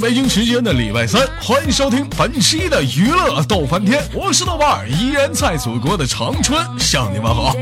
[0.00, 7.56] 北京时间的礼拜三，欢迎收听本期的娱乐逗翻天，我是豆瓣儿，依然在祖国的长春向你们好。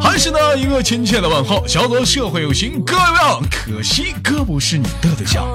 [0.00, 5.46] 还是呢一个亲切的问候，小左社会有型哥样，可惜哥不是你的对象。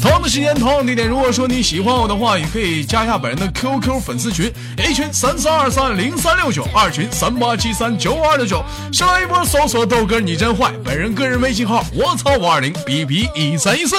[0.00, 13.96] 同样的时间，同样地点，如果说你喜欢我的话，也可以加一下本人的 QQ 粉丝群，A 群三三二三零三六九，二群三八七三九五二六九，上来一波搜索豆哥你真坏，本人个人微信号我操五二零 B B 一三一四。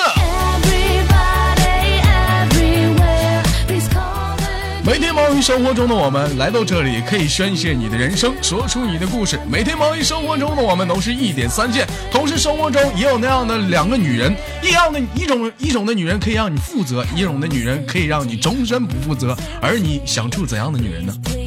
[5.29, 9.39] 忙于生活中的我们来到这里，可以宣泄你的人生，说出你的故事。
[9.47, 19.37] 每天忙于生活中的我们都是一点三线，同时生活中也有那样的两个女人，一样的一种一种的女人可以让你负责，一种的女人可以让你终身不负责。
[19.61, 21.13] 而你想处怎样的女人呢？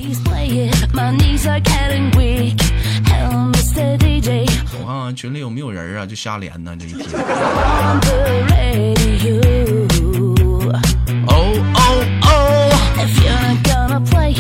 [4.78, 6.06] 我看看群里有没有人啊？
[6.06, 7.04] 就瞎连呢，这一天。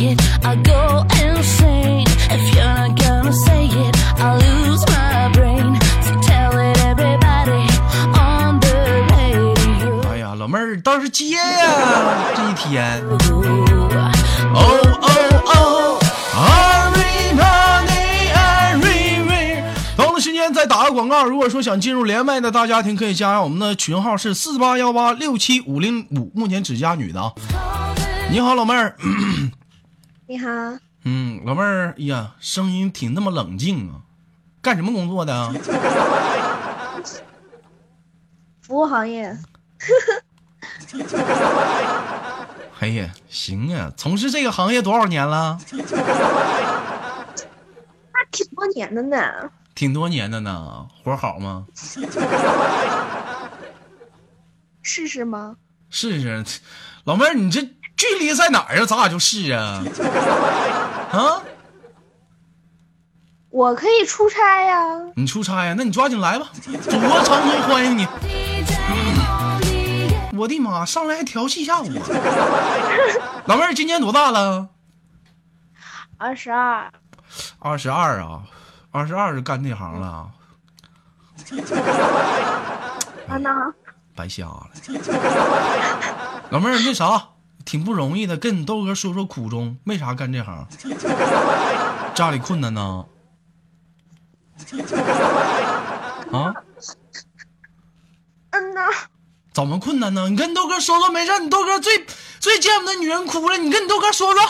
[0.02, 0.10] 哎
[10.18, 11.38] 呀，老妹儿倒是接呀，
[12.34, 13.00] 这一天。
[14.52, 14.58] 哦
[15.00, 15.08] 哦
[15.46, 16.00] 哦
[16.82, 19.62] ！Everybody，everywhere。
[19.96, 27.32] 同样的时间再打个广告，如果说想进入连麦的大家庭，可以加上我们的群号是四八幺八六七五零五，目前只加女的啊。
[28.30, 28.96] 你好，老妹儿。
[30.26, 30.48] 你好，
[31.04, 34.02] 嗯，老妹儿，哎呀，声音挺那么冷静啊，
[34.62, 35.52] 干什么工作的啊？
[38.62, 39.36] 服务行业。
[42.78, 45.58] 哎呀，行啊，从事这个行业多少年了？
[48.12, 49.50] 那挺多年的呢。
[49.74, 51.66] 挺多年的呢，活好吗？
[54.82, 55.56] 试试吗？
[55.90, 56.60] 试试，
[57.04, 57.60] 老妹儿，你这
[58.02, 58.84] 距离在哪儿啊？
[58.84, 59.80] 咱俩就是啊？
[61.12, 61.40] 啊？
[63.50, 64.82] 我可以出差呀。
[65.14, 65.74] 你出差呀？
[65.78, 66.48] 那你抓紧来吧，
[66.82, 68.04] 祖国长春欢迎你。
[70.36, 71.88] 我的妈，上来还调戏一下我。
[73.46, 74.68] 老妹儿今年多大了？
[76.18, 76.92] 二十二。
[77.60, 78.42] 二十二啊，
[78.90, 80.28] 二十二就干这行了。
[83.28, 83.72] 啊那
[84.16, 84.66] 白瞎了。
[86.50, 87.22] 老妹儿那啥，
[87.64, 90.66] 挺不容易的，跟你豆哥说说苦衷，为啥干这行？
[92.14, 93.06] 家里困难呢？
[96.32, 96.54] 啊？
[98.50, 98.82] 嗯呐。
[99.52, 100.30] 怎么困难呢？
[100.30, 101.38] 你跟你豆哥说说，没事。
[101.40, 102.06] 你豆哥最
[102.40, 104.46] 最见不得女人哭了，你跟你豆哥说说，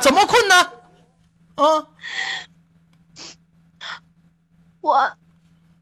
[0.00, 0.64] 怎么困难？
[1.56, 1.86] 啊？
[4.80, 4.94] 我，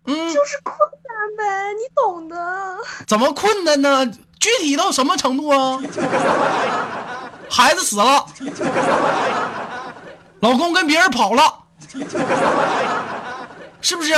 [0.07, 2.77] 嗯，就是困难呗，你懂的。
[3.07, 4.11] 怎么困难呢？
[4.45, 5.81] 具体到什么程度啊？
[7.49, 8.27] 孩子死了，
[10.41, 11.61] 老公跟别人跑了，
[13.81, 14.13] 是不是？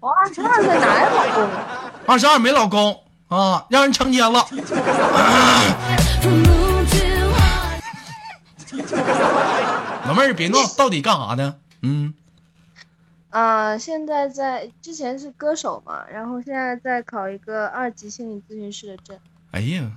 [0.00, 1.48] 我二十二岁哪有老公？
[2.06, 4.44] 二十二没老公啊，让人强奸了。
[10.08, 11.54] 老妹儿别闹，到底干啥呢？
[11.82, 12.12] 嗯。
[13.30, 19.16] 啊，现在在之前是歌手嘛，然后现在在考一个二级心理咨询师的证。
[19.52, 19.90] 哎呀，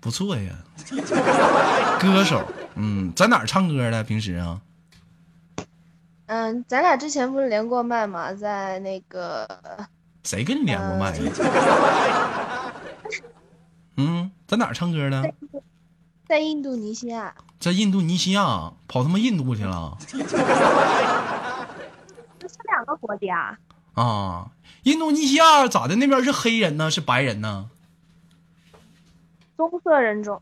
[0.00, 0.52] 不错呀，
[2.00, 2.42] 歌手，
[2.74, 4.02] 嗯，在哪儿唱歌的？
[4.02, 4.60] 平时啊？
[6.26, 9.46] 嗯，咱俩之前不是连过麦吗，在那个。
[10.24, 11.18] 谁跟你连过麦？
[13.96, 15.22] 嗯，在哪儿唱歌呢？
[16.26, 17.34] 在印度尼西亚。
[17.58, 19.96] 在印度尼西亚，跑他妈印度去了。
[22.38, 23.58] 这是两个国家。
[23.94, 24.50] 啊，
[24.84, 25.96] 印度尼西亚咋的？
[25.96, 27.70] 那边是黑人呢，是白人呢？
[29.58, 30.40] 棕色人种。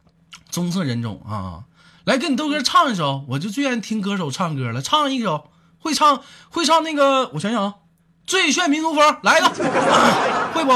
[0.50, 1.64] 棕色人种啊！
[2.04, 5.48] 来，跟你豆哥唱一首，我就最爱听歌手唱歌了，唱一首，
[5.80, 7.76] 会唱会唱那个，我想想啊。
[8.26, 9.48] 最炫民族风，来一个，
[10.52, 10.70] 会不？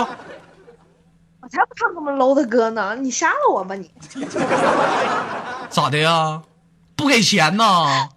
[1.43, 2.97] 我才不唱这么 low 的歌呢！
[2.97, 3.91] 你杀了我吧你！
[5.69, 6.41] 咋的呀？
[6.97, 8.09] 不给钱呐？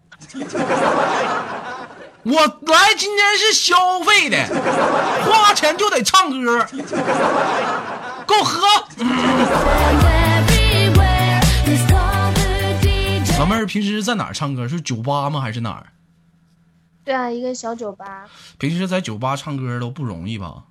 [2.23, 4.37] 我来今天是消费的，
[5.25, 6.65] 花钱就得唱歌，
[8.25, 8.61] 给我喝。
[13.43, 14.69] 老妹儿平时在哪儿唱歌？
[14.69, 15.41] 是酒吧吗？
[15.41, 15.91] 还是哪儿？
[17.03, 18.25] 对啊，一个小酒吧。
[18.57, 20.63] 平时在酒吧唱歌都不容易吧？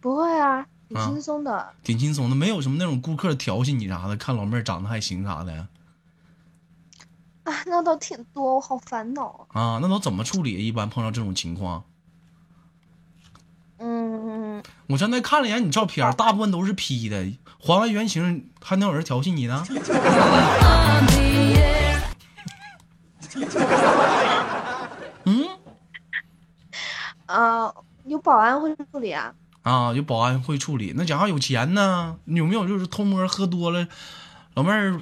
[0.00, 1.72] 不会啊，挺轻松的。
[1.84, 5.68] 挺轻松的，没有什么那种顾客调戏你啥的，看老妹儿长得还行啥的。
[7.44, 9.62] 啊，那倒挺多，我好烦恼啊！
[9.62, 10.66] 啊，那都怎么处理？
[10.66, 11.84] 一般碰到这种情况？
[13.78, 17.26] 嗯，我刚才看了一眼你照片，大部分都是 P 的，
[17.60, 19.64] 还完原形还能有人调戏你呢？
[25.24, 25.44] 嗯
[27.26, 27.72] 啊，
[28.04, 29.34] 有保安会处理啊。
[29.62, 32.16] 啊，有保安会处理，那家伙有钱呢。
[32.24, 33.88] 有没有就是偷摸喝多了，
[34.54, 35.00] 老妹儿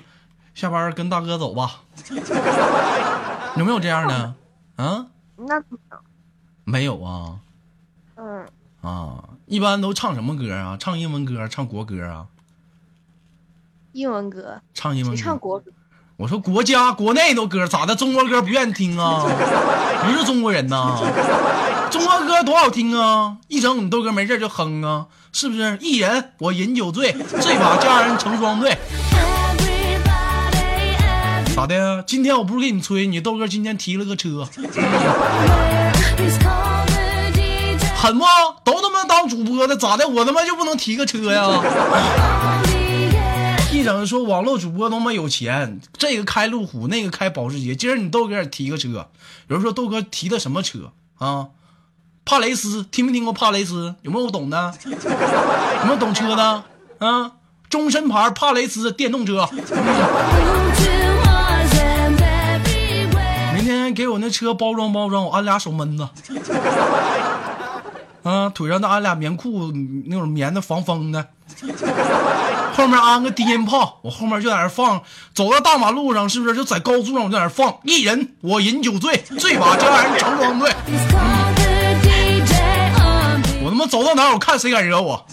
[0.55, 1.83] 下班跟大哥走吧？
[3.57, 4.35] 有没有这样的？
[4.77, 5.07] 啊，
[5.37, 5.63] 那
[6.65, 7.39] 没有啊
[8.17, 8.49] 嗯，
[8.85, 10.77] 啊，一般都唱什么歌啊？
[10.79, 12.27] 唱英文歌，唱国歌啊？
[13.93, 15.21] 英文歌，唱英文歌。
[15.23, 15.73] 唱国歌？
[16.17, 17.97] 我说国家国内的歌咋的？
[17.97, 19.25] 中国歌不愿意听啊？
[20.05, 20.99] 不是中国人呐？
[21.91, 23.39] 中国歌多好听啊！
[23.49, 25.79] 一整你豆哥没事就哼啊，是不是？
[25.81, 28.77] 一人我饮酒醉，这把佳人成双对。
[31.55, 32.03] 咋的？
[32.07, 34.47] 今天我不是给你吹，你豆哥今天提了个车，
[37.97, 38.25] 狠不？
[39.29, 40.07] 主播的，咋的？
[40.09, 41.49] 我他妈就不能提个车呀？
[43.73, 47.75] 一整说网络主播他妈有钱，这个开路虎，那个开保时捷。
[47.75, 48.89] 今儿你豆哥也提个车，
[49.49, 51.49] 有人说豆哥提的什么车啊？
[52.25, 53.97] 帕雷斯，听没听过帕雷斯？
[54.03, 54.73] 有没有懂的？
[54.87, 56.63] 有没有懂车的？
[56.99, 57.33] 啊，
[57.69, 59.47] 终身牌帕雷斯电动车。
[63.55, 66.09] 明天给我那车包装包装，我按俩手闷子。
[68.25, 69.71] 啊，腿上再安俩棉裤，
[70.07, 71.29] 那种棉的防风的。
[72.73, 75.03] 后面安个低音炮，我后面就在那放。
[75.35, 77.77] 走到大马路上，是不是就在高速上我就在那放？
[77.85, 80.73] 一人我饮酒醉，醉把家人成双对。
[83.63, 85.27] 我他妈走到哪儿，我看谁敢惹我。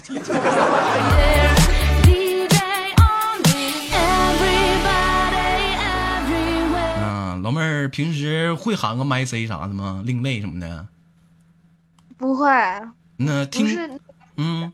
[6.99, 10.01] 嗯，老妹儿平时会喊个麦 C 啥的吗？
[10.05, 10.85] 另类什么的？
[12.21, 12.47] 不会，
[13.17, 13.99] 那听
[14.37, 14.71] 嗯，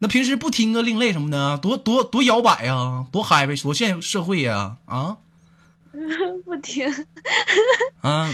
[0.00, 5.16] 那平时不听个另类什么的，多多多摇摆呀，多嗨呗，多现社会呀，啊
[6.44, 6.88] 不听。
[8.02, 8.30] 啊，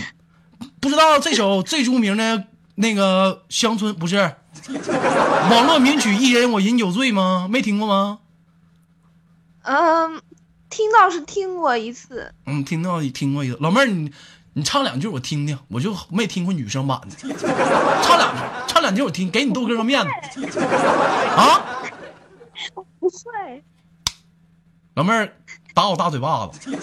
[0.80, 4.34] 不知道这首 最著名的那个乡村不是
[5.50, 7.46] 网络名曲《一人我饮酒醉》吗？
[7.48, 8.18] 没听过吗？
[9.62, 10.20] 嗯，
[10.70, 12.34] 听到是听过一次。
[12.46, 13.56] 嗯，听到听过一次。
[13.60, 14.12] 老妹儿，你
[14.58, 17.10] 你唱两句我听听，我就没听过女生版的，
[18.02, 20.44] 唱两句，唱两句我听，给你豆哥个面子
[21.36, 21.62] 啊！
[22.74, 23.62] 我不会，
[24.94, 25.32] 老妹儿
[25.74, 26.76] 打我大嘴巴子，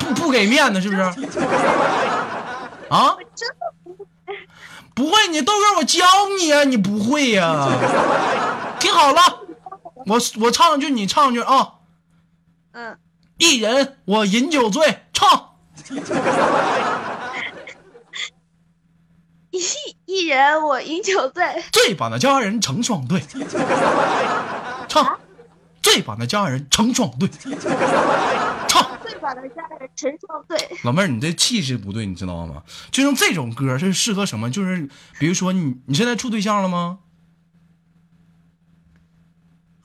[0.00, 1.02] 不不给面子是不是？
[1.02, 1.14] 啊？
[3.36, 3.54] 真的
[3.84, 4.04] 不会。
[4.92, 6.04] 不会，你豆哥我教
[6.36, 7.68] 你啊，你不会呀、
[8.80, 9.20] 听好了，
[10.06, 11.74] 我我唱一句，你唱一句啊。
[12.72, 12.98] 嗯，
[13.38, 15.52] 一人我饮酒醉，唱。
[19.50, 19.60] 一
[20.04, 21.42] 一人我饮酒醉，
[21.72, 23.22] 醉把那佳人成双对，
[24.88, 25.18] 唱。
[25.82, 27.28] 醉把那佳人成双对，
[28.68, 28.98] 唱。
[29.02, 30.58] 醉把那佳人成双对。
[30.82, 32.62] 老妹儿，你这气质不对，你知道吗？
[32.90, 34.50] 就像这种歌是适合什么？
[34.50, 36.98] 就是比如说你你现在处对象了吗？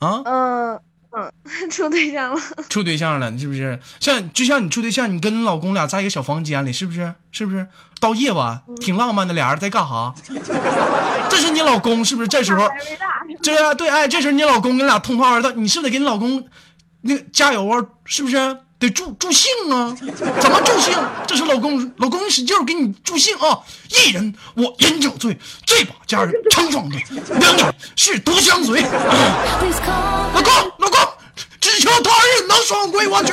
[0.00, 0.80] 啊，嗯
[1.16, 1.32] 嗯，
[1.70, 2.40] 处对象了。
[2.68, 3.78] 处对象了，是不是？
[4.00, 7.14] 像就像你处对象，你跟你老公俩在一个小房间里，是不是？
[7.30, 7.66] 是不是？
[8.00, 10.14] 到夜晚挺浪漫的，俩人在干哈？
[11.30, 12.28] 这是你老公，是不是？
[12.28, 12.68] 这时候，
[13.42, 16.44] 对啊，对，哎，这时候你老公跟你俩通话了，你是不是得给你老公
[17.02, 17.78] 那个加油啊？
[18.04, 18.58] 是不是？
[18.82, 19.96] 得助助兴啊？
[20.40, 20.92] 怎么助兴？
[21.24, 23.60] 这是老公，老公使劲给你助兴啊！
[23.88, 27.00] 一人我饮酒醉，醉把家人成双对，
[27.38, 28.80] 两眼是独相随。
[28.80, 30.98] 老公，老公，
[31.60, 33.32] 只求他日能双归，我去。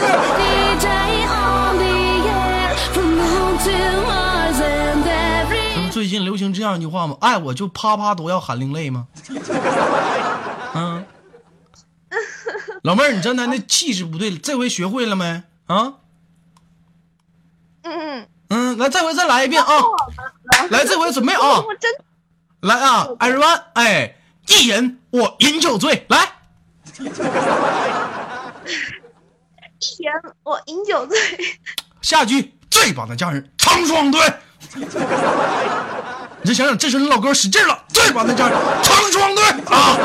[5.91, 7.17] 最近流行这样一句话吗？
[7.19, 9.07] 爱我就啪啪都要喊另类吗？
[12.79, 15.43] 嗯，老妹儿，你刚才那气势不对，这回学会了没？
[15.67, 15.93] 啊，
[17.83, 19.69] 嗯，嗯，来，这回再来一遍啊！
[20.69, 21.59] 来，这回准备啊！
[21.59, 21.91] 我真
[22.61, 24.15] 来啊，everyone，哎，
[24.47, 26.33] 一人我饮酒醉，来，
[26.97, 27.05] 一
[30.03, 31.17] 人我饮酒醉，
[32.01, 34.21] 下句醉把那家人成双对。
[36.41, 39.43] 你再想想，这时候你老哥使劲了，醉把那家人成双对
[39.73, 39.97] 啊！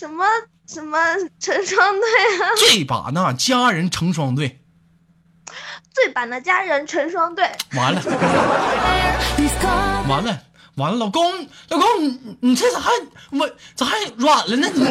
[0.00, 0.24] 什么
[0.66, 0.98] 什么
[1.38, 2.08] 成双对
[2.42, 2.48] 啊？
[2.56, 4.58] 这把那家人成双对，
[5.92, 7.44] 这把呢家人成双对。
[7.76, 8.00] 完了，
[10.08, 10.40] 完了，
[10.76, 12.88] 完了，老公，老公，你你这咋还
[13.32, 14.70] 我咋还软了呢？
[14.74, 14.86] 你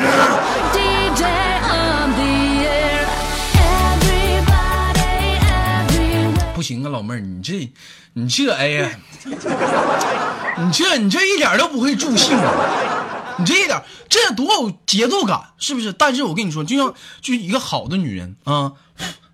[6.53, 7.67] 不行啊，老妹儿，你这
[8.13, 8.91] 你这哎呀，
[9.25, 12.98] 你这你这一点都不会助兴啊！
[13.39, 15.93] 你这一点这多有节奏感，是不是？
[15.93, 18.73] 但是我跟你说，就像就一个好的女人啊，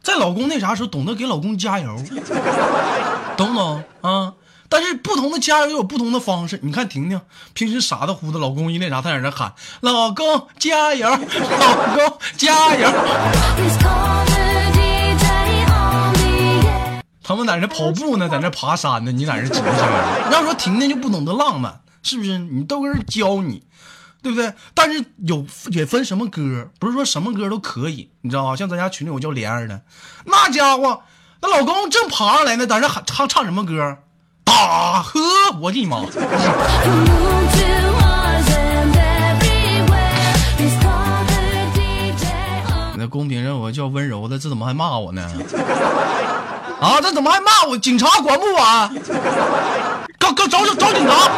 [0.04, 1.98] 在老公那啥时候懂得给老公加油，
[3.36, 4.34] 懂不懂啊？
[4.68, 6.60] 但是不同的加油有不同的方式。
[6.64, 7.22] 你看婷婷
[7.54, 12.90] 平时傻的乎的，老公一那啥，她在那喊“老公加油，老公加油”。
[17.24, 20.32] 他们在那跑步呢，在那爬山呢，你在那紧张。
[20.32, 22.38] 要说婷婷就不懂得浪漫，是不是？
[22.40, 23.64] 你豆哥教你，
[24.25, 24.51] 对不对？
[24.74, 28.55] 但是有也分什么歌，不是说什么歌都可以，你知道吗？
[28.55, 29.82] 像咱家群里有叫莲儿的，
[30.25, 31.03] 那家伙，
[31.44, 34.00] 那老公正爬上来呢，在那喊唱唱什么歌？
[34.44, 35.20] 打呵，
[35.62, 36.01] 我的妈！
[42.98, 45.22] 那公屏上我叫温柔的，这怎么还骂我呢？
[46.82, 47.77] 啊，这怎么还骂我？
[47.77, 48.91] 警察管不管？
[50.17, 51.29] 告告找找找警察！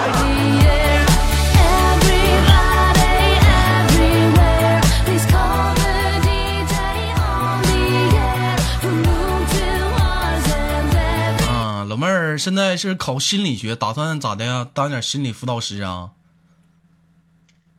[11.97, 14.65] 妹儿现在是考心理学，打算咋的呀？
[14.73, 16.11] 当点心理辅导师啊？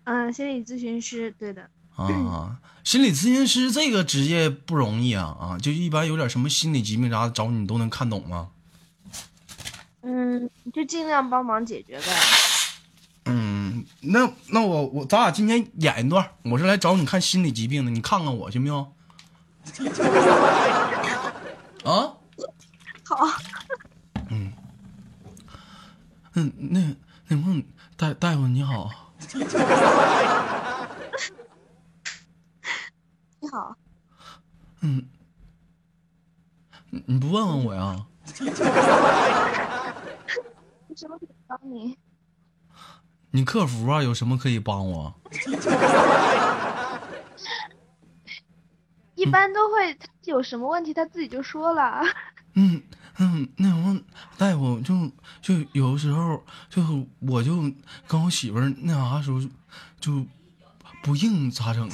[0.05, 1.71] 嗯，心理咨询师，对的。
[1.95, 5.59] 啊，心理咨询师这个职业不容易啊啊！
[5.61, 8.51] 就一般有点什么心理疾病啥的，找你都能看懂吗？
[10.03, 12.05] 嗯，就尽量帮忙解决呗。
[13.25, 18.77] 嗯，那那我我咱俩今天演一段，我是来找你看心理疾病的，你看看我行不行？
[21.85, 22.15] 啊？
[23.05, 23.29] 好。
[26.45, 26.97] 那
[27.29, 27.65] 那问
[27.97, 28.91] 大大夫你好。
[33.41, 33.77] 你好，
[34.81, 35.09] 嗯，
[36.91, 38.07] 你不问问我呀？
[40.97, 41.97] 什么可以帮你？
[43.31, 45.15] 你客服啊，有什么可以帮我？
[49.15, 52.03] 一般都会，他有什么问题他自己就说了。
[52.55, 52.83] 嗯
[53.19, 54.01] 嗯，那什么
[54.37, 55.11] 大夫就
[55.43, 57.71] 就有的时候就我就
[58.07, 59.41] 跟我媳妇儿那啥时候
[60.01, 60.25] 就。
[61.01, 61.89] 不硬咋整？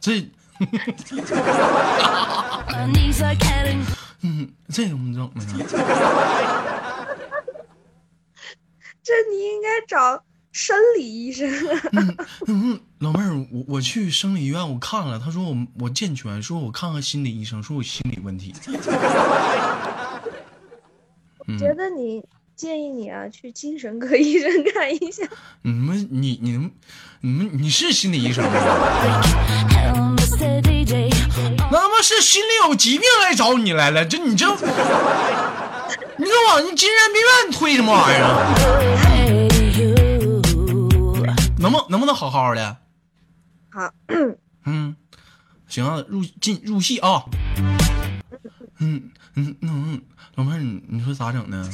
[0.00, 0.30] 这，
[4.22, 5.44] 嗯，这怎么整呢？
[9.02, 10.22] 这你应该找
[10.54, 11.50] 生理医生。
[11.92, 18.54] 嗯嗯，老妹儿，我我去生理医院我看了，他说我我健全，说我看看心理医生，说我心理问题。
[21.46, 22.24] 我 觉得你。
[22.56, 25.24] 建议你啊，去精神科医生看一下。
[25.62, 26.70] 你们，你，你们，
[27.20, 28.50] 你们，你是心理医生吗？
[31.72, 34.06] 那么是心里有疾病来找你来了？
[34.06, 39.03] 这你这，你给往你精神病院推什么玩意儿？
[41.64, 42.76] 能不能不能好好的？
[43.70, 43.90] 好。
[44.66, 44.94] 嗯，
[45.66, 47.24] 行啊，入进入戏啊。
[48.80, 50.02] 嗯嗯嗯。
[50.34, 51.66] 老妹儿，你你说咋整呢？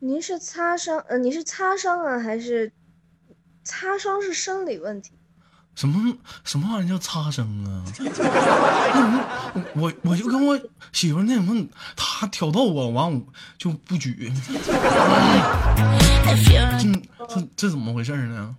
[0.00, 2.70] 您是擦伤，呃，你是擦伤啊，还是
[3.64, 5.12] 擦伤是生理问题？
[5.76, 7.84] 什么什么玩意儿叫擦生啊？
[9.76, 10.60] 我我就跟我
[10.92, 11.64] 媳妇那什么，
[11.94, 13.24] 她挑逗我，完我
[13.56, 14.32] 就不举。
[16.80, 18.56] 这这这怎么回事呢？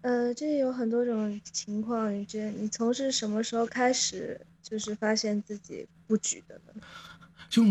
[0.00, 4.40] 呃，这有很多种情况，你这你从是什么时候开始？
[4.60, 6.82] 就是发现自己不举的呢，
[7.48, 7.62] 就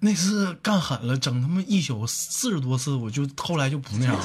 [0.00, 4.22] 那次干狠了，整他妈一宿四十多次，我就后来就不那样了。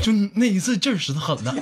[0.00, 1.52] 就那一次劲儿使的狠了。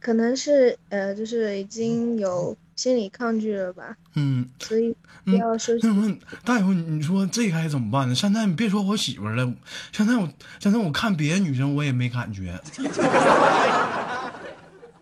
[0.00, 3.96] 可能是呃，就是已经有心理抗拒了吧。
[4.14, 4.48] 嗯。
[4.58, 4.96] 所以
[5.38, 5.86] 要休息。
[5.86, 8.14] 那么大夫，你说这该怎么办呢？
[8.14, 9.52] 现在你别说我媳妇了，
[9.92, 12.58] 现在我现在我看别的女生我也没感觉。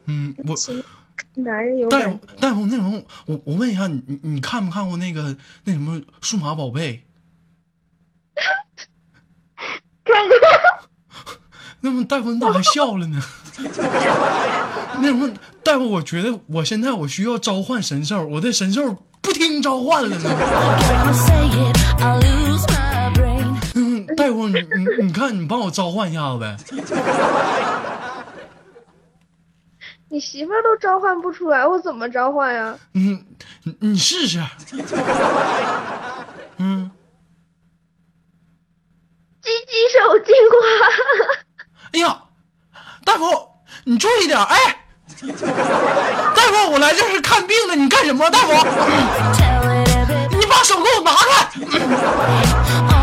[0.07, 0.57] 嗯，我
[1.35, 7.05] 男人有大夫大夫，那什么，我我问一下你，你你看没看过那个那什么数码宝贝？
[10.05, 10.37] 看过。
[11.81, 13.23] 那么大夫你咋还笑了呢？
[14.99, 15.31] 那什么
[15.63, 20.31] 大夫，我觉得我现在我需要召唤神兽，我的神兽不听召唤了呢。
[23.75, 26.57] 嗯，大夫，你你你看，你帮我召唤一下子呗。
[30.09, 32.79] 你媳妇都召唤不出来，我怎么召唤呀？
[32.95, 33.25] 嗯，
[33.65, 34.41] 你你试试。
[36.59, 36.91] 嗯。
[39.43, 40.61] 鸡鸡手金光。
[41.93, 42.23] 哎呀，
[43.05, 43.25] 大夫，
[43.85, 44.85] 你注意点，哎，
[46.35, 48.53] 大夫，我来这是看病的，你干什么，大夫？
[50.37, 51.51] 你把手给我拿开！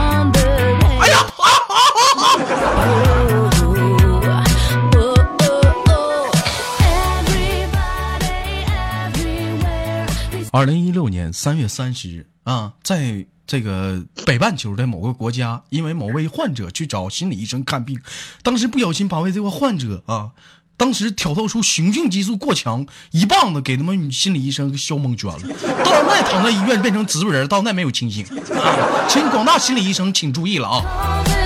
[10.56, 18.00] 二零一六年三月三十日啊，在这个北半球的某个国家，因为某位患者去找心理医生看病，
[18.44, 20.30] 当时不小心把为这个患者啊，
[20.78, 25.40] 当时挑逗出雄性激素过强，一棒子给他们心理医生给削蒙圈了，
[25.84, 29.10] 到那躺在医院变成植物人，到那没有清醒啊！
[29.10, 31.43] 请广大心理医生请注意了啊！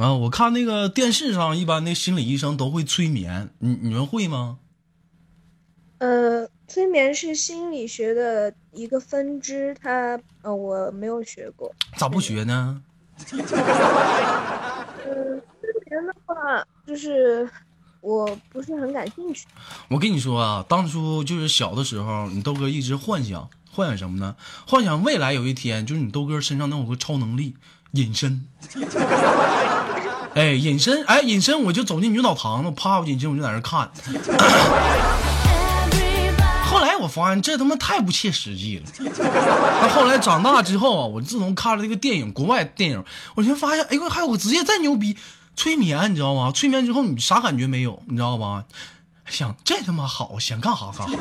[0.00, 4.58] 啊，我看那个电视上，一般那心理医生都会催眠，你你们会吗？
[5.98, 11.74] 呃，催眠是心理学的一个分支，它呃我没有学过。
[11.96, 12.80] 咋不学呢？
[13.32, 13.42] 嗯，
[15.60, 17.50] 催眠的话，就是
[18.00, 19.46] 我不是很感兴趣。
[19.88, 24.36] 我跟你说啊，当初就是小的时候，你豆哥一直幻想，幻想什么呢？
[24.68, 27.56] 幻想未来有一天，就是你豆哥身上能有个超能力，
[27.90, 28.46] 隐身。
[30.38, 33.90] 哎，隐身，哎，隐身，我就走进女澡堂子，啪，我隐身，我就在那看。
[36.64, 38.84] 后来我发现这他妈太不切实际了。
[39.80, 43.04] 那后来长大之后啊，我自从看了这个电影，国外电影，
[43.34, 45.16] 我就发现，哎呦，还有个职业再牛逼，
[45.56, 46.52] 催眠，你知道吗？
[46.54, 48.62] 催眠之后你啥感觉没有，你知道吧？
[49.26, 51.14] 想这他妈好，想干啥干啥。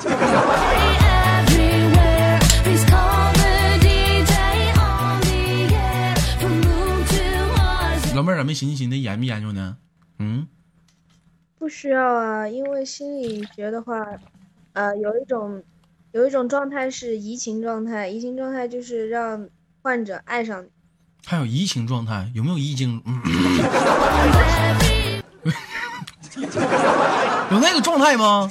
[8.47, 9.77] 们寻思寻思研究研究呢？
[10.19, 10.47] 嗯，
[11.59, 14.07] 不需要啊，因为心理学的话，
[14.71, 15.61] 呃，有一种
[16.13, 19.49] 有一种状态是移情状态，移情状态就是让
[19.81, 20.69] 患者爱上你。
[21.25, 23.03] 还有移情状态，有没有移情？
[27.51, 28.49] 有那个状态吗？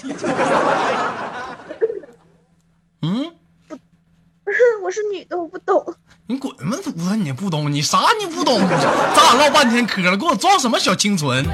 [3.01, 3.33] 嗯，
[3.67, 3.79] 不，
[4.85, 5.95] 我是女的，我不懂。
[6.29, 7.17] 你滚吧，犊子！
[7.17, 8.59] 你不懂，你啥你不懂？
[8.59, 11.45] 咱俩唠半天嗑了，给我装什么小清纯？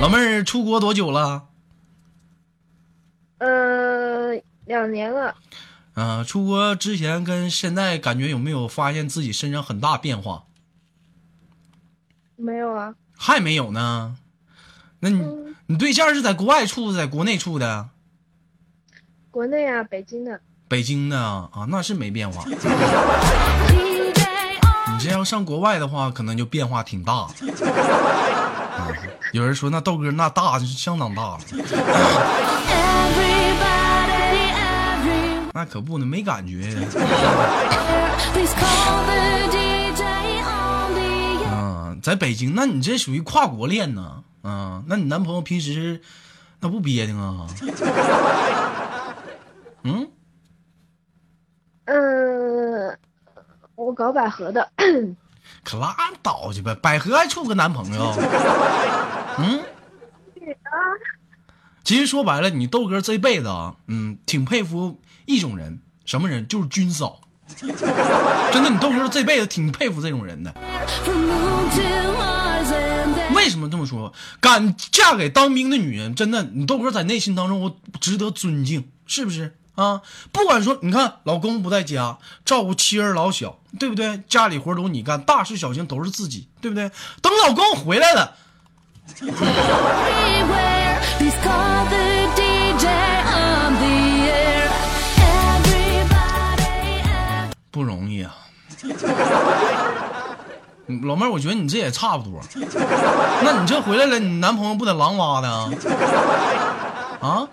[0.00, 1.48] 老妹儿出国多久了？
[3.38, 5.34] 呃，两年了。
[5.94, 10.44] 嗯，出国之前跟现在感觉有没有发现自己身上很大变化？
[12.36, 12.94] 没有啊。
[13.18, 14.16] 还没有呢？
[15.00, 15.22] 那你
[15.66, 17.90] 你对象是在国外处的，在国内处的？
[19.30, 20.40] 国内啊，北京的。
[20.68, 22.44] 北京的啊，那是没变化。
[24.92, 27.28] 你这要上国外的话，可能就变化挺大。
[29.32, 31.38] 有人说那豆哥那大是相当大了。
[35.54, 36.68] 那可不呢，没感觉。
[41.50, 44.22] 啊，在北京，那你这属于跨国恋呢？
[44.42, 46.02] 啊，那你男朋友平时
[46.60, 47.46] 那不憋挺啊？
[49.84, 50.08] 嗯。
[51.86, 52.98] 嗯，
[53.74, 54.70] 我搞百合的，
[55.64, 56.74] 可拉倒去呗！
[56.74, 58.12] 百合还处个男朋友？
[59.38, 59.60] 嗯，
[61.84, 66.46] 其实说白了，你豆哥这辈子啊，嗯，挺佩服一种人，什么人？
[66.46, 67.20] 就是军嫂。
[67.56, 67.68] 真
[68.64, 70.52] 的，你豆哥这辈子挺佩服这种人的。
[73.34, 74.12] 为什么这么说？
[74.40, 79.56] 敢嫁给当兵的女人，真的，你豆哥在内心当中，我值得尊敬，是不是？
[79.76, 84.22] 啊，不管说，你看老公不在家照顾妻儿老小，对不对？
[84.28, 86.90] 家里活都你干，大事小情都是自己，对不对？
[87.22, 88.34] 等老公回来了，
[97.70, 98.34] 不容易啊。
[101.02, 102.40] 老妹儿，我觉得你这也差不多。
[103.42, 105.70] 那你这回来了，你男朋友不得狼哇的啊？
[107.20, 107.48] 啊？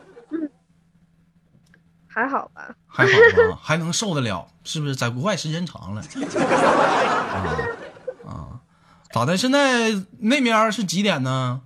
[2.13, 3.11] 还好吧，还好
[3.49, 4.95] 吧，还能受得了，是不是？
[4.95, 6.01] 在国外时间长了，
[7.33, 7.57] 啊
[8.27, 8.61] 啊，
[9.11, 9.35] 咋的？
[9.35, 11.61] 现在那边是几点呢？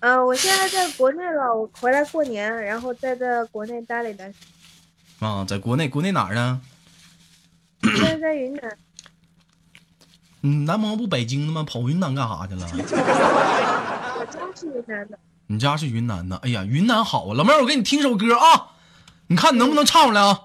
[0.00, 5.28] 呃，我现在在国内了，我回来过年，然后再在国内待了一段时间。
[5.28, 6.60] 啊，在国内，国内哪儿呢？
[7.82, 8.76] 现在在云南。
[10.40, 11.62] 你男朋友不北京的吗？
[11.62, 12.66] 跑云南干啥去了？
[14.18, 15.16] 我家是云南的。
[15.46, 16.36] 你家是云南的？
[16.38, 18.71] 哎呀，云南好啊，老妹儿，我给你听首歌啊，
[19.32, 20.38] 你看你能不能唱出来啊？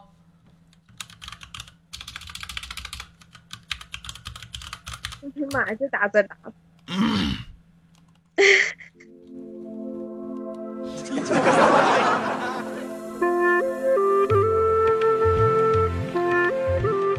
[5.20, 6.38] 我的妈，这咋咋咋？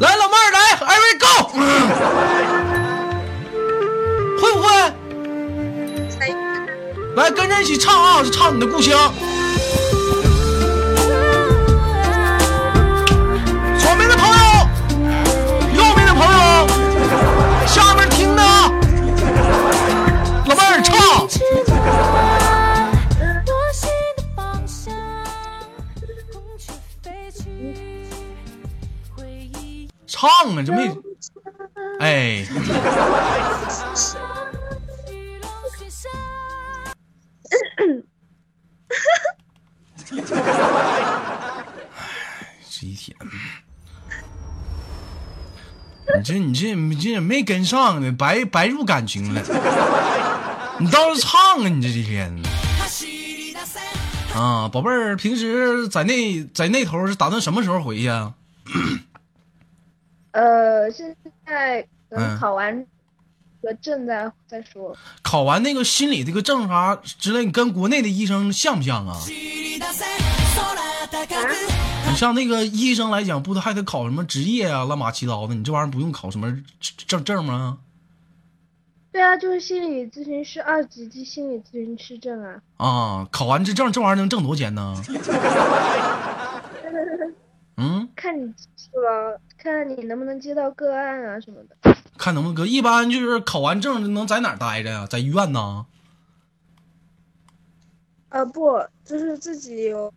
[0.01, 1.27] 来，老妹儿，来，二位 go，
[4.41, 4.67] 会不会？
[7.15, 9.13] 来跟着一起唱啊，唱你的故乡。
[47.39, 49.41] 没跟上呢，白白入感情了。
[50.81, 52.37] 你倒是唱啊，你这几天。
[54.35, 58.35] 啊，宝贝儿，平时在那在那头是打算什么时候回去啊？
[60.33, 62.85] 呃，现在等考完
[63.63, 64.97] 个证再再说。
[65.23, 69.17] 考完那个心理这个证啥之类，你跟国内的医生像不像啊？
[72.09, 75.55] 你像那个医生来讲，不都还得考什么执业啊，乱八七糟的？
[75.55, 76.57] 你这玩意儿不用考什么
[77.07, 77.79] 证证吗？
[79.13, 82.61] 对啊，就是心理咨询师二级及心理咨询师证啊。
[82.77, 84.95] 啊，考完这证，这玩意儿能挣多少钱呢？
[87.77, 91.77] 嗯，看你技术了，看你能不能接到个案啊什么的。
[92.17, 95.07] 看能不能搁，一般就是考完证能在哪儿待着呀？
[95.07, 95.87] 在医院呢？
[98.31, 100.13] 呃，不，就是自己有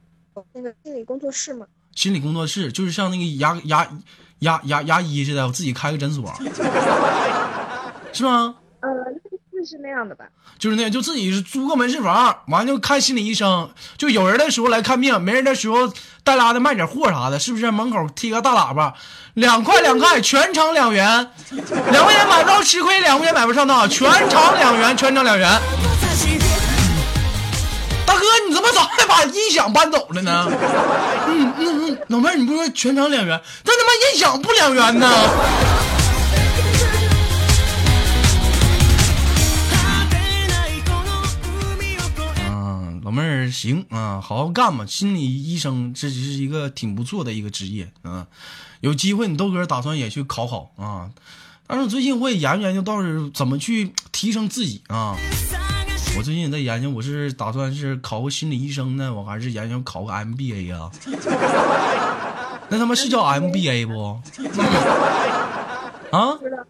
[0.54, 1.66] 那个心理工作室嘛。
[1.96, 3.88] 心理工作室就是像那个牙牙
[4.40, 6.34] 牙牙牙医似的，我自己开个诊所，
[8.14, 8.56] 是吗？
[8.80, 8.90] 呃，
[9.64, 10.26] 是那样的吧？
[10.58, 13.70] 就是那样，就自己租个门市房，完就看心理医生。
[13.98, 17.70] 就有人的时候来看病，没人的时候带拉的卖点货啥的，是不是？
[17.70, 18.96] 门口贴个大喇叭，
[19.36, 21.30] 两块两块，全场两元，
[21.92, 25.91] 两块钱买不着吃亏，两块钱买不上当，全场两元，全场两元。
[28.52, 30.52] 你怎么咋还把音响搬走了呢？
[31.26, 35.10] 嗯嗯嗯，老妹儿，你不说全场两元，这他妈音响不两元呢？
[43.06, 44.86] 老妹儿行啊，好好干吧。
[44.86, 48.28] 心理医生这是一个挺不错的一个职业啊，
[48.82, 51.10] 有机会你豆哥打算也去考考啊。
[51.68, 55.16] 但是最近我也研究研究，到底怎么去提升自己啊。
[56.22, 60.88] 我最近也在研究，我是打算是考个心理医生呢，我还是研究考个 MBA 呀？
[62.70, 64.22] 那他妈是叫 MBA 不？
[66.16, 66.36] 啊？
[66.38, 66.64] 不知道，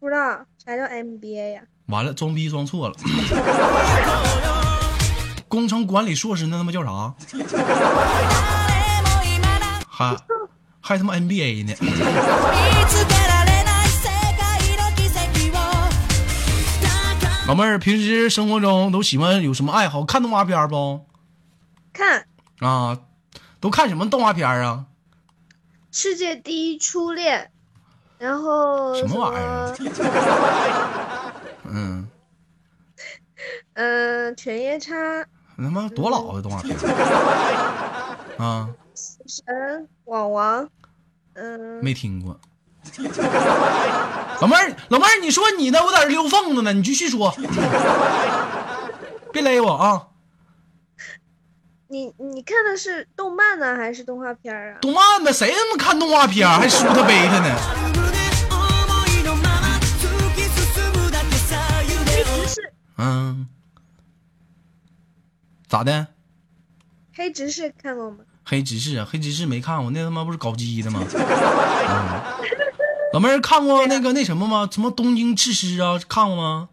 [0.00, 1.60] 不知道啥叫 MBA 呀？
[1.86, 2.96] 完了，装逼装错了。
[5.46, 7.14] 工程管理硕士那他妈叫啥？
[9.88, 10.16] 还
[10.80, 11.74] 还他妈 NBA 呢？
[17.52, 20.06] 老妹儿平时生活中都喜欢有什么爱好？
[20.06, 21.04] 看动画片不？
[21.92, 22.26] 看
[22.60, 22.98] 啊，
[23.60, 24.86] 都看什么动画片啊？
[25.90, 27.50] 世界第一初恋，
[28.16, 29.74] 然后什么玩意儿？
[31.64, 32.08] 嗯
[33.74, 34.94] 嗯， 犬夜叉。
[35.58, 36.74] 他妈多老的动画片
[38.38, 38.70] 啊！
[39.26, 40.70] 神网王，
[41.34, 42.40] 嗯，没听过。
[44.40, 45.78] 老妹儿，老妹儿，你说你呢？
[45.84, 47.34] 我在这溜缝子呢，你继续说，
[49.32, 50.08] 别勒我啊！
[51.88, 54.78] 你你看的是动漫呢，还是动画片啊？
[54.80, 57.56] 动漫呗，谁他妈看动画片还舒他背他呢？
[62.98, 63.46] 嗯。
[65.68, 66.08] 咋的？
[67.14, 68.18] 黑执事看过吗？
[68.44, 71.00] 黑执事啊，黑执事没看过，那他妈不是搞基的吗？
[73.12, 74.68] 老妹儿看过那个那什么吗？
[74.70, 75.98] 什么东京赤狮啊？
[76.08, 76.68] 看过吗？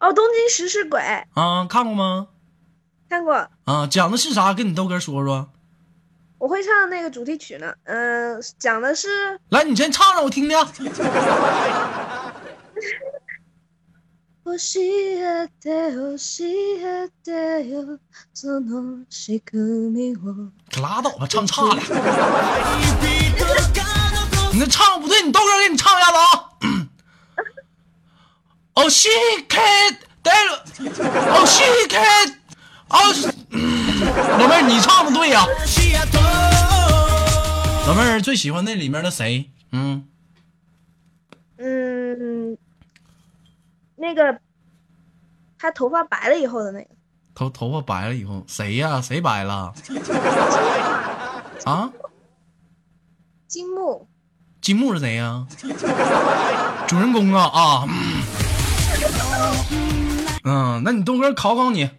[0.00, 1.00] 哦，东京食尸鬼
[1.34, 2.26] 啊，看过吗？
[3.08, 4.52] 看过啊，讲的是啥？
[4.52, 5.48] 跟你豆哥说说。
[6.38, 9.38] 我会唱那个主题曲呢，嗯，讲的是……
[9.50, 10.58] 来，你先唱唱我听听。
[20.74, 21.76] 可拉倒吧，唱差了。
[24.52, 26.50] 你那唱不对，你豆哥给你唱一下子啊。
[28.74, 29.08] 哦，西
[29.48, 29.60] 开
[29.90, 32.26] 哦，西开，
[32.88, 32.98] 哦，
[34.38, 35.46] 老妹儿你唱的对呀。
[37.86, 39.50] 老妹儿最喜欢那里面的谁？
[39.72, 40.06] 嗯
[41.56, 42.58] 嗯。
[43.96, 44.38] 那个，
[45.58, 46.88] 他头发白了以后的那个，
[47.34, 49.00] 头头发白了以后，谁呀？
[49.00, 49.72] 谁白了？
[51.64, 51.90] 啊？
[53.48, 54.08] 金木。
[54.62, 55.46] 金木是谁呀？
[56.86, 57.84] 主人公啊啊！
[60.44, 61.90] 嗯，那你东哥考考你，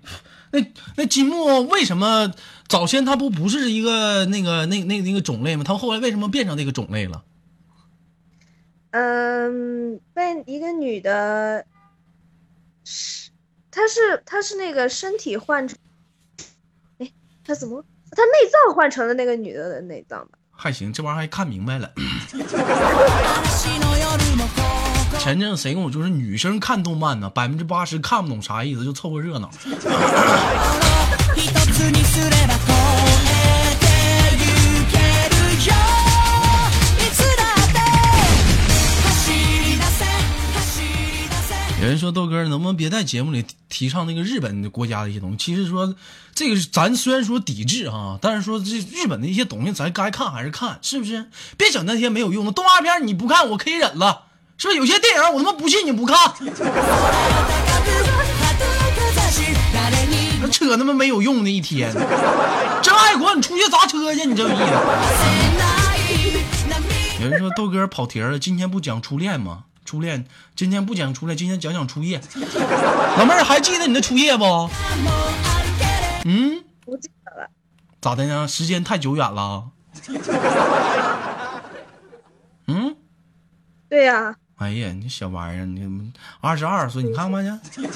[0.51, 2.31] 那那金木为什么
[2.67, 5.63] 早先它不不是一个那个那那那个种类吗？
[5.65, 7.23] 它后来为什么变成这个种类了？
[8.91, 11.65] 嗯，被一个女的，
[12.85, 13.29] 是，
[13.71, 15.77] 她是她是那个身体换成，
[16.99, 17.11] 哎，
[17.43, 20.37] 她怎么她内脏换成了那个女的的内脏吧？
[20.55, 21.89] 还行，这玩意儿还看明白了。
[25.19, 27.29] 前阵子谁跟我说是女生看动漫呢？
[27.29, 29.49] 百分之八十看不懂啥意思，就凑个热闹。
[42.83, 45.37] 别在节目里提倡那个日本的国家的一些东西？
[45.37, 45.95] 其实说
[46.35, 51.27] 这个咱虽然说抵制啊，但是说这日本的一些东西咱该看还是看，是不是？
[51.55, 54.23] 别整那些没有用的动画片，你不看我可以忍了，
[54.57, 54.79] 是不是？
[54.79, 56.17] 有些电影我他妈不信你不看，
[60.51, 61.89] 扯他妈没有用的一天。
[62.83, 64.63] 真爱国，你出去砸车去，你这意思？
[67.23, 69.63] 有人说豆哥跑题了，今天不讲初恋吗？
[69.85, 72.21] 初恋，今天不讲初恋，今天讲讲初夜。
[73.17, 74.69] 老妹儿还记得你的初夜不？
[76.25, 77.47] 嗯，不记得了。
[78.01, 78.47] 咋的呢？
[78.47, 79.65] 时间太久远了。
[82.67, 82.95] 嗯，
[83.89, 84.35] 对呀。
[84.55, 87.81] 哎呀，你小玩意儿，你二十二岁，你看看去。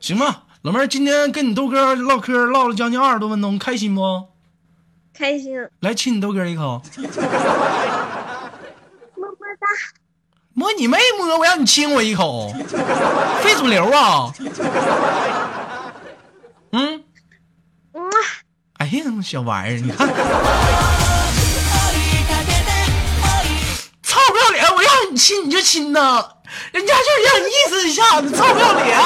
[0.00, 4.26] 行吧，老妹儿，今天跟你豆哥唠嗑唠了将近二十多分钟，开心不？
[5.12, 5.68] 开心。
[5.80, 6.82] 来亲你豆哥一口。
[10.54, 12.52] 摸你妹摸，我让你亲我一口，
[13.42, 14.32] 非主流啊！
[16.72, 17.02] 嗯，
[18.78, 20.06] 哎呀，小玩意儿，你看，
[24.02, 24.64] 操不要脸！
[24.74, 26.24] 我让你亲你就亲呐，
[26.72, 28.98] 人家就是让你意思一下，你操不要脸！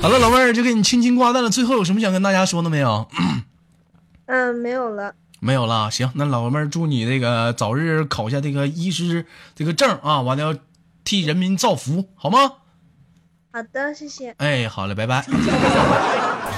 [0.00, 1.50] 好了，老妹儿就给你轻轻挂断了。
[1.50, 3.08] 最后有什么想跟大家说的没有？
[4.26, 5.12] 嗯，没有了。
[5.46, 10.58] 没有了，行，那老妹儿祝你这个早日考下这个医师这个证啊，完了要
[11.04, 12.52] 替人民造福，好吗？
[13.52, 14.34] 好的，谢谢。
[14.38, 15.24] 哎，好嘞，拜拜。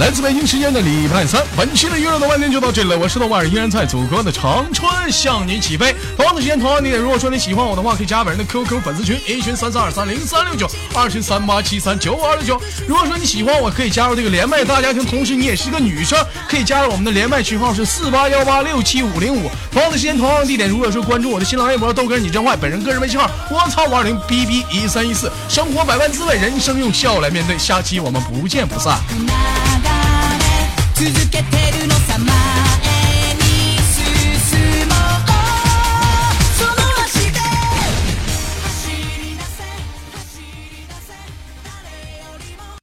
[0.00, 2.98] 来自北京时间的礼拜三，本期的娱乐的万天就到这里了。
[2.98, 5.94] 我是豆瓣，依然在祖国的长春向你起飞。
[6.16, 12.60] 同样的时间，同样的地点，如果说你喜欢我的话，可以加本人的 QQ 粉丝群，一群三三二三零三六九，二群三八七三九五二六九。
[12.88, 19.50] 如果说你喜欢我，可以加入这个连麦大家庭，同时你也是一个女生，可以加入我们的连麦群号是四八幺八六七五零五。
[19.70, 25.30] 同样的时间，同样的地点，如果说关注我的新浪微博豆哥你真坏，本人个人微信号我操五二零 B B 一三一四。
[25.50, 27.58] 生活百般滋味，人生用笑来面对。
[27.58, 28.98] 下期我们不见不散。
[31.04, 31.42] 続けて
[31.80, 31.91] る